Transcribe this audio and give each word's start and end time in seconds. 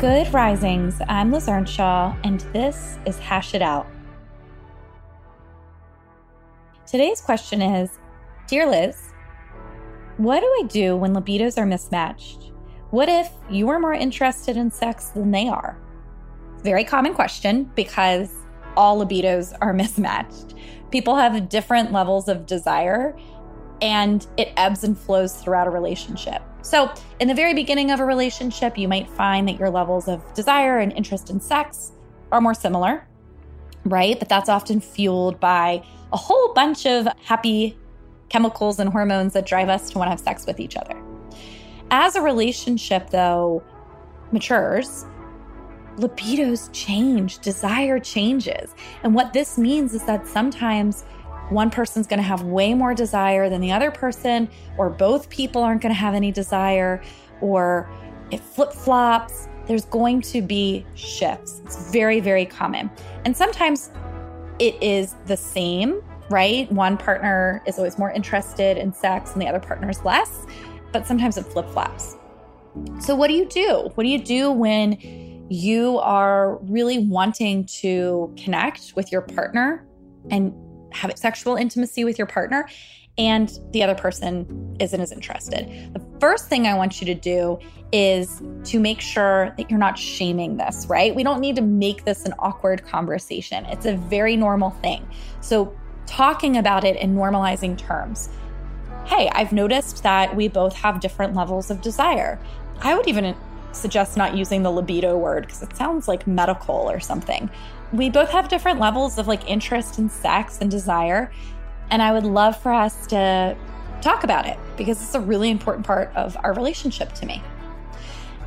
Good 0.00 0.34
risings. 0.34 1.00
I'm 1.08 1.30
Liz 1.30 1.48
Earnshaw, 1.48 2.16
and 2.24 2.40
this 2.52 2.98
is 3.06 3.16
Hash 3.20 3.54
It 3.54 3.62
Out. 3.62 3.86
Today's 6.84 7.20
question 7.20 7.62
is 7.62 7.90
Dear 8.48 8.68
Liz, 8.68 9.12
what 10.16 10.40
do 10.40 10.46
I 10.46 10.62
do 10.66 10.96
when 10.96 11.14
libidos 11.14 11.56
are 11.56 11.64
mismatched? 11.64 12.50
What 12.90 13.08
if 13.08 13.30
you 13.48 13.68
are 13.68 13.78
more 13.78 13.94
interested 13.94 14.56
in 14.56 14.72
sex 14.72 15.10
than 15.10 15.30
they 15.30 15.46
are? 15.46 15.78
Very 16.64 16.82
common 16.82 17.14
question 17.14 17.70
because 17.76 18.32
all 18.76 19.02
libidos 19.02 19.56
are 19.60 19.72
mismatched. 19.74 20.54
People 20.90 21.14
have 21.14 21.48
different 21.48 21.92
levels 21.92 22.28
of 22.28 22.46
desire 22.46 23.16
and 23.80 24.26
it 24.36 24.52
ebbs 24.56 24.82
and 24.82 24.98
flows 24.98 25.36
throughout 25.36 25.68
a 25.68 25.70
relationship. 25.70 26.42
So, 26.64 26.90
in 27.20 27.28
the 27.28 27.34
very 27.34 27.52
beginning 27.52 27.90
of 27.90 28.00
a 28.00 28.06
relationship, 28.06 28.78
you 28.78 28.88
might 28.88 29.08
find 29.10 29.46
that 29.48 29.58
your 29.58 29.68
levels 29.68 30.08
of 30.08 30.22
desire 30.32 30.78
and 30.78 30.94
interest 30.94 31.28
in 31.28 31.38
sex 31.38 31.92
are 32.32 32.40
more 32.40 32.54
similar, 32.54 33.06
right? 33.84 34.18
But 34.18 34.30
that's 34.30 34.48
often 34.48 34.80
fueled 34.80 35.38
by 35.38 35.84
a 36.10 36.16
whole 36.16 36.54
bunch 36.54 36.86
of 36.86 37.06
happy 37.22 37.76
chemicals 38.30 38.78
and 38.80 38.88
hormones 38.88 39.34
that 39.34 39.44
drive 39.44 39.68
us 39.68 39.90
to 39.90 39.98
want 39.98 40.06
to 40.06 40.10
have 40.12 40.20
sex 40.20 40.46
with 40.46 40.58
each 40.58 40.74
other. 40.78 40.98
As 41.90 42.16
a 42.16 42.22
relationship, 42.22 43.10
though, 43.10 43.62
matures, 44.32 45.04
libidos 45.96 46.70
change, 46.72 47.40
desire 47.40 47.98
changes. 47.98 48.74
And 49.02 49.14
what 49.14 49.34
this 49.34 49.58
means 49.58 49.92
is 49.92 50.02
that 50.06 50.26
sometimes 50.26 51.04
one 51.50 51.70
person's 51.70 52.06
going 52.06 52.18
to 52.18 52.24
have 52.24 52.42
way 52.42 52.74
more 52.74 52.94
desire 52.94 53.48
than 53.48 53.60
the 53.60 53.72
other 53.72 53.90
person, 53.90 54.48
or 54.78 54.90
both 54.90 55.28
people 55.28 55.62
aren't 55.62 55.82
going 55.82 55.94
to 55.94 55.98
have 55.98 56.14
any 56.14 56.32
desire, 56.32 57.02
or 57.40 57.88
it 58.30 58.40
flip 58.40 58.72
flops. 58.72 59.48
There's 59.66 59.84
going 59.86 60.20
to 60.22 60.42
be 60.42 60.84
shifts. 60.94 61.60
It's 61.64 61.90
very, 61.90 62.20
very 62.20 62.46
common. 62.46 62.90
And 63.24 63.36
sometimes 63.36 63.90
it 64.58 64.80
is 64.82 65.14
the 65.26 65.36
same, 65.36 66.02
right? 66.30 66.70
One 66.70 66.96
partner 66.96 67.62
is 67.66 67.78
always 67.78 67.98
more 67.98 68.10
interested 68.10 68.76
in 68.76 68.92
sex 68.92 69.32
and 69.32 69.42
the 69.42 69.46
other 69.46 69.60
partner 69.60 69.90
is 69.90 70.04
less, 70.04 70.46
but 70.92 71.06
sometimes 71.06 71.36
it 71.36 71.44
flip 71.44 71.68
flops. 71.70 72.16
So, 73.00 73.14
what 73.14 73.28
do 73.28 73.34
you 73.34 73.46
do? 73.46 73.90
What 73.94 74.04
do 74.04 74.10
you 74.10 74.18
do 74.18 74.50
when 74.50 74.98
you 75.48 75.98
are 75.98 76.56
really 76.62 76.98
wanting 76.98 77.66
to 77.66 78.34
connect 78.36 78.94
with 78.96 79.12
your 79.12 79.20
partner 79.20 79.86
and 80.30 80.52
have 80.94 81.16
sexual 81.18 81.56
intimacy 81.56 82.04
with 82.04 82.18
your 82.18 82.26
partner 82.26 82.68
and 83.16 83.60
the 83.70 83.82
other 83.82 83.94
person 83.94 84.76
isn't 84.80 85.00
as 85.00 85.12
interested. 85.12 85.92
The 85.92 86.02
first 86.18 86.48
thing 86.48 86.66
I 86.66 86.74
want 86.74 87.00
you 87.00 87.06
to 87.06 87.14
do 87.14 87.58
is 87.92 88.42
to 88.64 88.80
make 88.80 89.00
sure 89.00 89.54
that 89.56 89.70
you're 89.70 89.78
not 89.78 89.96
shaming 89.96 90.56
this, 90.56 90.86
right? 90.88 91.14
We 91.14 91.22
don't 91.22 91.40
need 91.40 91.54
to 91.56 91.62
make 91.62 92.04
this 92.04 92.24
an 92.24 92.34
awkward 92.40 92.84
conversation. 92.84 93.64
It's 93.66 93.86
a 93.86 93.96
very 93.96 94.36
normal 94.36 94.70
thing. 94.70 95.08
So, 95.40 95.76
talking 96.06 96.56
about 96.56 96.84
it 96.84 96.96
in 96.96 97.14
normalizing 97.14 97.78
terms. 97.78 98.28
Hey, 99.06 99.30
I've 99.32 99.52
noticed 99.52 100.02
that 100.02 100.34
we 100.34 100.48
both 100.48 100.74
have 100.74 101.00
different 101.00 101.34
levels 101.34 101.70
of 101.70 101.80
desire. 101.80 102.38
I 102.80 102.94
would 102.94 103.06
even 103.06 103.34
suggest 103.76 104.16
not 104.16 104.36
using 104.36 104.62
the 104.62 104.70
libido 104.70 105.16
word 105.16 105.46
because 105.46 105.62
it 105.62 105.76
sounds 105.76 106.08
like 106.08 106.26
medical 106.26 106.74
or 106.74 107.00
something 107.00 107.50
we 107.94 108.10
both 108.10 108.30
have 108.30 108.48
different 108.48 108.80
levels 108.80 109.18
of 109.18 109.28
like 109.28 109.48
interest 109.48 109.98
in 109.98 110.08
sex 110.08 110.58
and 110.60 110.70
desire. 110.70 111.30
And 111.90 112.02
I 112.02 112.12
would 112.12 112.24
love 112.24 112.60
for 112.60 112.72
us 112.72 113.06
to 113.08 113.56
talk 114.02 114.24
about 114.24 114.46
it 114.46 114.58
because 114.76 115.00
it's 115.00 115.14
a 115.14 115.20
really 115.20 115.48
important 115.48 115.86
part 115.86 116.14
of 116.16 116.36
our 116.42 116.52
relationship 116.52 117.12
to 117.14 117.26
me. 117.26 117.42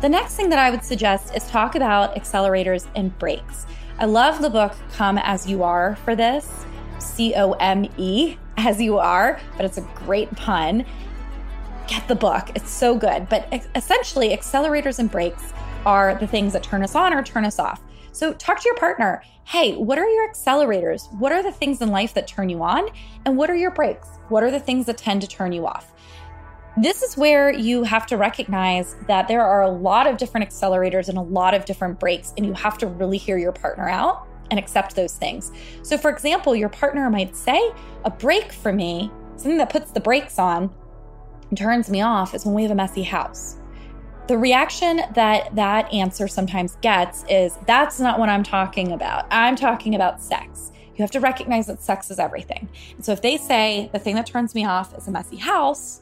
The 0.00 0.08
next 0.08 0.36
thing 0.36 0.48
that 0.48 0.58
I 0.58 0.70
would 0.70 0.82
suggest 0.82 1.34
is 1.34 1.46
talk 1.48 1.74
about 1.74 2.14
accelerators 2.14 2.86
and 2.96 3.16
brakes. 3.18 3.66
I 3.98 4.06
love 4.06 4.40
the 4.40 4.50
book 4.50 4.74
Come 4.92 5.18
As 5.18 5.46
You 5.46 5.62
Are 5.62 5.96
for 5.96 6.16
this 6.16 6.64
C 6.98 7.34
O 7.34 7.52
M 7.52 7.86
E, 7.98 8.36
as 8.56 8.80
you 8.80 8.98
are, 8.98 9.38
but 9.56 9.66
it's 9.66 9.76
a 9.76 9.86
great 9.94 10.34
pun. 10.36 10.86
Get 11.86 12.08
the 12.08 12.14
book, 12.14 12.50
it's 12.54 12.70
so 12.70 12.96
good. 12.96 13.28
But 13.28 13.68
essentially, 13.74 14.30
accelerators 14.30 14.98
and 14.98 15.10
brakes 15.10 15.52
are 15.84 16.14
the 16.14 16.26
things 16.26 16.52
that 16.54 16.62
turn 16.62 16.82
us 16.82 16.94
on 16.94 17.12
or 17.12 17.22
turn 17.22 17.44
us 17.44 17.58
off. 17.58 17.82
So 18.12 18.32
talk 18.32 18.60
to 18.60 18.68
your 18.68 18.76
partner. 18.76 19.22
Hey, 19.44 19.74
what 19.74 19.98
are 19.98 20.08
your 20.08 20.30
accelerators? 20.30 21.12
What 21.18 21.32
are 21.32 21.42
the 21.42 21.52
things 21.52 21.82
in 21.82 21.90
life 21.90 22.14
that 22.14 22.26
turn 22.26 22.48
you 22.48 22.62
on? 22.62 22.88
And 23.26 23.36
what 23.36 23.50
are 23.50 23.56
your 23.56 23.70
brakes? 23.70 24.08
What 24.28 24.42
are 24.42 24.50
the 24.50 24.60
things 24.60 24.86
that 24.86 24.96
tend 24.96 25.20
to 25.22 25.28
turn 25.28 25.52
you 25.52 25.66
off? 25.66 25.92
This 26.76 27.02
is 27.02 27.16
where 27.16 27.52
you 27.52 27.84
have 27.84 28.06
to 28.06 28.16
recognize 28.16 28.96
that 29.06 29.28
there 29.28 29.44
are 29.44 29.62
a 29.62 29.68
lot 29.68 30.06
of 30.06 30.16
different 30.16 30.48
accelerators 30.48 31.08
and 31.08 31.18
a 31.18 31.22
lot 31.22 31.54
of 31.54 31.66
different 31.66 32.00
brakes, 32.00 32.32
and 32.36 32.44
you 32.46 32.52
have 32.54 32.78
to 32.78 32.86
really 32.86 33.18
hear 33.18 33.36
your 33.36 33.52
partner 33.52 33.88
out 33.88 34.26
and 34.50 34.58
accept 34.58 34.96
those 34.96 35.14
things. 35.14 35.52
So, 35.82 35.96
for 35.96 36.10
example, 36.10 36.56
your 36.56 36.68
partner 36.68 37.08
might 37.10 37.36
say, 37.36 37.72
A 38.04 38.10
brake 38.10 38.52
for 38.52 38.72
me, 38.72 39.10
something 39.36 39.58
that 39.58 39.70
puts 39.70 39.92
the 39.92 40.00
brakes 40.00 40.38
on 40.38 40.72
turns 41.56 41.90
me 41.90 42.00
off, 42.00 42.34
is 42.34 42.44
when 42.44 42.54
we 42.54 42.62
have 42.62 42.70
a 42.70 42.74
messy 42.74 43.02
house. 43.02 43.56
The 44.26 44.38
reaction 44.38 45.02
that 45.14 45.54
that 45.54 45.92
answer 45.92 46.26
sometimes 46.28 46.76
gets 46.80 47.24
is 47.28 47.58
that's 47.66 48.00
not 48.00 48.18
what 48.18 48.30
I'm 48.30 48.42
talking 48.42 48.92
about. 48.92 49.26
I'm 49.30 49.54
talking 49.54 49.94
about 49.94 50.22
sex. 50.22 50.72
You 50.96 51.02
have 51.02 51.10
to 51.10 51.20
recognize 51.20 51.66
that 51.66 51.82
sex 51.82 52.10
is 52.10 52.18
everything. 52.18 52.68
And 52.96 53.04
so 53.04 53.12
if 53.12 53.20
they 53.20 53.36
say 53.36 53.90
the 53.92 53.98
thing 53.98 54.14
that 54.14 54.26
turns 54.26 54.54
me 54.54 54.64
off 54.64 54.96
is 54.96 55.08
a 55.08 55.10
messy 55.10 55.36
house, 55.36 56.00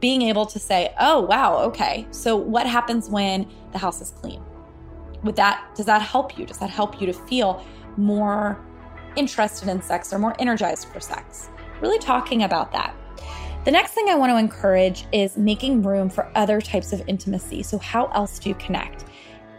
being 0.00 0.22
able 0.22 0.46
to 0.46 0.58
say, 0.58 0.92
"Oh, 0.98 1.20
wow, 1.20 1.58
okay. 1.58 2.08
So 2.10 2.34
what 2.34 2.66
happens 2.66 3.08
when 3.08 3.46
the 3.70 3.78
house 3.78 4.00
is 4.00 4.10
clean?" 4.10 4.42
Would 5.22 5.36
that 5.36 5.64
does 5.76 5.86
that 5.86 6.02
help 6.02 6.36
you? 6.36 6.44
Does 6.44 6.58
that 6.58 6.70
help 6.70 7.00
you 7.00 7.06
to 7.06 7.12
feel 7.12 7.64
more 7.96 8.58
interested 9.14 9.68
in 9.68 9.80
sex 9.80 10.12
or 10.12 10.18
more 10.18 10.34
energized 10.40 10.88
for 10.88 10.98
sex? 10.98 11.50
Really 11.80 11.98
talking 11.98 12.42
about 12.42 12.72
that. 12.72 12.96
The 13.64 13.70
next 13.70 13.92
thing 13.92 14.08
I 14.08 14.16
want 14.16 14.32
to 14.32 14.38
encourage 14.38 15.06
is 15.12 15.36
making 15.36 15.82
room 15.82 16.10
for 16.10 16.28
other 16.34 16.60
types 16.60 16.92
of 16.92 17.00
intimacy. 17.06 17.62
So, 17.62 17.78
how 17.78 18.06
else 18.06 18.40
do 18.40 18.48
you 18.48 18.56
connect? 18.56 19.04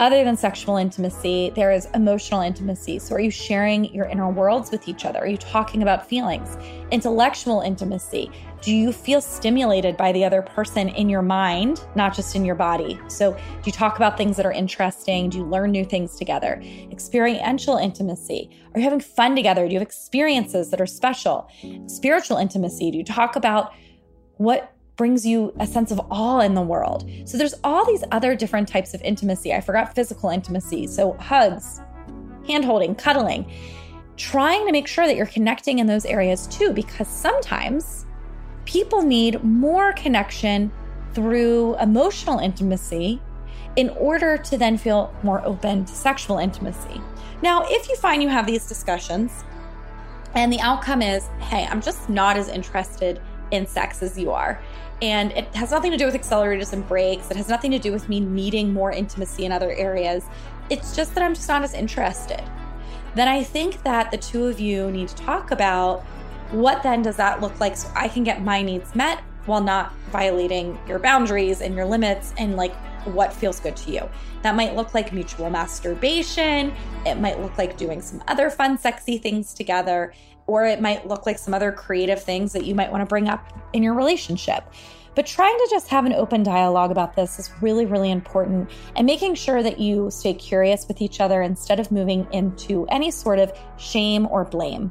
Other 0.00 0.24
than 0.24 0.36
sexual 0.36 0.76
intimacy, 0.76 1.52
there 1.54 1.70
is 1.70 1.86
emotional 1.94 2.40
intimacy. 2.40 2.98
So, 2.98 3.14
are 3.14 3.20
you 3.20 3.30
sharing 3.30 3.84
your 3.94 4.06
inner 4.06 4.28
worlds 4.28 4.72
with 4.72 4.88
each 4.88 5.04
other? 5.04 5.20
Are 5.20 5.28
you 5.28 5.36
talking 5.36 5.82
about 5.82 6.08
feelings? 6.08 6.56
Intellectual 6.90 7.60
intimacy. 7.60 8.28
Do 8.60 8.74
you 8.74 8.90
feel 8.92 9.20
stimulated 9.20 9.96
by 9.96 10.10
the 10.10 10.24
other 10.24 10.42
person 10.42 10.88
in 10.88 11.08
your 11.08 11.22
mind, 11.22 11.84
not 11.94 12.12
just 12.12 12.34
in 12.34 12.44
your 12.44 12.56
body? 12.56 12.98
So, 13.06 13.34
do 13.34 13.40
you 13.62 13.70
talk 13.70 13.94
about 13.94 14.18
things 14.18 14.36
that 14.36 14.44
are 14.44 14.50
interesting? 14.50 15.30
Do 15.30 15.38
you 15.38 15.44
learn 15.44 15.70
new 15.70 15.84
things 15.84 16.16
together? 16.16 16.60
Experiential 16.90 17.76
intimacy. 17.76 18.50
Are 18.74 18.80
you 18.80 18.84
having 18.84 18.98
fun 18.98 19.36
together? 19.36 19.64
Do 19.64 19.72
you 19.72 19.78
have 19.78 19.86
experiences 19.86 20.70
that 20.70 20.80
are 20.80 20.86
special? 20.86 21.48
Spiritual 21.86 22.38
intimacy. 22.38 22.90
Do 22.90 22.98
you 22.98 23.04
talk 23.04 23.36
about 23.36 23.72
what 24.42 24.72
brings 24.96 25.26
you 25.26 25.52
a 25.58 25.66
sense 25.66 25.90
of 25.90 26.00
awe 26.10 26.40
in 26.40 26.54
the 26.54 26.60
world. 26.60 27.10
So 27.24 27.38
there's 27.38 27.54
all 27.64 27.84
these 27.86 28.04
other 28.12 28.34
different 28.34 28.68
types 28.68 28.94
of 28.94 29.00
intimacy. 29.02 29.52
I 29.52 29.60
forgot 29.60 29.94
physical 29.94 30.30
intimacy. 30.30 30.86
So 30.86 31.14
hugs, 31.14 31.80
hand 32.46 32.64
holding, 32.64 32.94
cuddling, 32.94 33.50
trying 34.16 34.66
to 34.66 34.72
make 34.72 34.86
sure 34.86 35.06
that 35.06 35.16
you're 35.16 35.26
connecting 35.26 35.78
in 35.78 35.86
those 35.86 36.04
areas 36.04 36.46
too, 36.46 36.72
because 36.72 37.08
sometimes 37.08 38.06
people 38.64 39.02
need 39.02 39.42
more 39.42 39.92
connection 39.94 40.70
through 41.14 41.76
emotional 41.78 42.38
intimacy 42.38 43.20
in 43.76 43.88
order 43.90 44.36
to 44.36 44.58
then 44.58 44.76
feel 44.76 45.14
more 45.22 45.44
open 45.46 45.84
to 45.84 45.92
sexual 45.94 46.38
intimacy. 46.38 47.00
Now, 47.42 47.64
if 47.66 47.88
you 47.88 47.96
find 47.96 48.22
you 48.22 48.28
have 48.28 48.46
these 48.46 48.68
discussions 48.68 49.44
and 50.34 50.52
the 50.52 50.60
outcome 50.60 51.02
is, 51.02 51.26
hey, 51.40 51.66
I'm 51.66 51.80
just 51.80 52.08
not 52.08 52.36
as 52.36 52.48
interested 52.48 53.20
in 53.52 53.66
sex 53.66 54.02
as 54.02 54.18
you 54.18 54.32
are. 54.32 54.60
And 55.00 55.32
it 55.32 55.46
has 55.54 55.70
nothing 55.70 55.90
to 55.92 55.96
do 55.96 56.06
with 56.06 56.14
accelerators 56.14 56.72
and 56.72 56.86
brakes. 56.86 57.30
It 57.30 57.36
has 57.36 57.48
nothing 57.48 57.70
to 57.72 57.78
do 57.78 57.92
with 57.92 58.08
me 58.08 58.20
needing 58.20 58.72
more 58.72 58.90
intimacy 58.90 59.44
in 59.44 59.52
other 59.52 59.72
areas. 59.72 60.24
It's 60.70 60.96
just 60.96 61.14
that 61.14 61.22
I'm 61.22 61.34
just 61.34 61.48
not 61.48 61.62
as 61.62 61.74
interested. 61.74 62.42
Then 63.14 63.28
I 63.28 63.42
think 63.42 63.82
that 63.82 64.10
the 64.10 64.16
two 64.16 64.46
of 64.46 64.58
you 64.58 64.90
need 64.90 65.08
to 65.08 65.14
talk 65.16 65.50
about 65.50 66.02
what 66.50 66.82
then 66.82 67.02
does 67.02 67.16
that 67.16 67.40
look 67.40 67.60
like 67.60 67.76
so 67.76 67.88
I 67.94 68.08
can 68.08 68.24
get 68.24 68.42
my 68.42 68.62
needs 68.62 68.94
met 68.94 69.22
while 69.46 69.62
not 69.62 69.92
violating 70.10 70.78
your 70.86 70.98
boundaries 70.98 71.60
and 71.60 71.74
your 71.74 71.84
limits 71.84 72.32
and 72.38 72.56
like 72.56 72.74
what 73.06 73.32
feels 73.32 73.60
good 73.60 73.76
to 73.76 73.92
you. 73.92 74.08
That 74.42 74.54
might 74.54 74.74
look 74.74 74.94
like 74.94 75.12
mutual 75.12 75.50
masturbation. 75.50 76.74
It 77.06 77.16
might 77.16 77.40
look 77.40 77.58
like 77.58 77.76
doing 77.76 78.00
some 78.00 78.22
other 78.28 78.50
fun, 78.50 78.78
sexy 78.78 79.18
things 79.18 79.54
together, 79.54 80.12
or 80.46 80.64
it 80.66 80.80
might 80.80 81.06
look 81.06 81.26
like 81.26 81.38
some 81.38 81.54
other 81.54 81.72
creative 81.72 82.22
things 82.22 82.52
that 82.52 82.64
you 82.64 82.74
might 82.74 82.90
want 82.90 83.02
to 83.02 83.06
bring 83.06 83.28
up 83.28 83.52
in 83.72 83.82
your 83.82 83.94
relationship. 83.94 84.64
But 85.14 85.26
trying 85.26 85.56
to 85.56 85.68
just 85.70 85.88
have 85.88 86.06
an 86.06 86.14
open 86.14 86.42
dialogue 86.42 86.90
about 86.90 87.14
this 87.14 87.38
is 87.38 87.50
really, 87.60 87.84
really 87.84 88.10
important. 88.10 88.70
And 88.96 89.06
making 89.06 89.34
sure 89.34 89.62
that 89.62 89.78
you 89.78 90.10
stay 90.10 90.32
curious 90.32 90.88
with 90.88 91.02
each 91.02 91.20
other 91.20 91.42
instead 91.42 91.78
of 91.78 91.92
moving 91.92 92.26
into 92.32 92.86
any 92.88 93.10
sort 93.10 93.38
of 93.38 93.52
shame 93.76 94.26
or 94.30 94.44
blame. 94.44 94.90